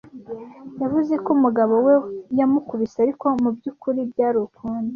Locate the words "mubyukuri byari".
3.41-4.37